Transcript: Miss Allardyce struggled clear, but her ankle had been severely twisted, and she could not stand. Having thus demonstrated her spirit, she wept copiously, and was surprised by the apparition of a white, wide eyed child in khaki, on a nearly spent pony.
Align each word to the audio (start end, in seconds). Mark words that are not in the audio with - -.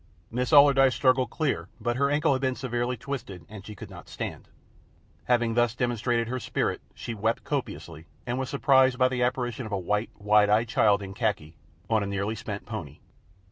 Miss 0.31 0.51
Allardyce 0.51 0.95
struggled 0.95 1.29
clear, 1.29 1.69
but 1.79 1.95
her 1.95 2.09
ankle 2.09 2.31
had 2.33 2.41
been 2.41 2.55
severely 2.55 2.97
twisted, 2.97 3.45
and 3.47 3.63
she 3.63 3.75
could 3.75 3.91
not 3.91 4.09
stand. 4.09 4.49
Having 5.25 5.53
thus 5.53 5.75
demonstrated 5.75 6.27
her 6.27 6.39
spirit, 6.39 6.81
she 6.95 7.13
wept 7.13 7.43
copiously, 7.43 8.07
and 8.25 8.39
was 8.39 8.49
surprised 8.49 8.97
by 8.97 9.09
the 9.09 9.21
apparition 9.21 9.67
of 9.67 9.71
a 9.71 9.77
white, 9.77 10.09
wide 10.17 10.49
eyed 10.49 10.67
child 10.67 11.03
in 11.03 11.13
khaki, 11.13 11.55
on 11.87 12.01
a 12.01 12.07
nearly 12.07 12.33
spent 12.33 12.65
pony. 12.65 12.97